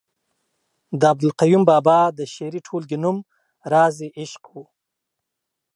[0.99, 3.17] د عبدالقیوم بابا د شعري ټولګې نوم
[3.71, 4.63] رازِ عشق ؤ